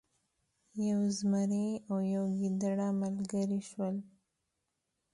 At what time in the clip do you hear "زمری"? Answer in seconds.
1.17-1.69